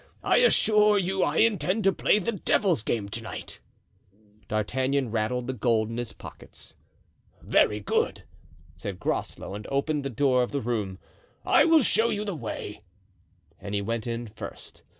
I 0.23 0.37
assure 0.37 0.97
you 0.97 1.21
I 1.21 1.35
intend 1.37 1.83
to 1.83 1.93
play 1.93 2.17
the 2.17 2.31
devil's 2.31 2.81
game 2.81 3.07
to 3.09 3.21
night." 3.21 3.59
D'Artagnan 4.47 5.11
rattled 5.11 5.45
the 5.45 5.53
gold 5.53 5.91
in 5.91 5.97
his 5.97 6.11
pockets. 6.11 6.75
"Very 7.43 7.79
good," 7.79 8.23
said 8.75 8.99
Groslow, 8.99 9.53
and 9.53 9.67
opened 9.69 10.03
the 10.03 10.09
door 10.09 10.41
of 10.41 10.49
the 10.49 10.59
room. 10.61 10.97
"I 11.45 11.65
will 11.65 11.83
show 11.83 12.09
you 12.09 12.25
the 12.25 12.33
way," 12.33 12.81
and 13.59 13.75
he 13.75 13.83
went 13.83 14.07
in 14.07 14.25
first. 14.27 14.81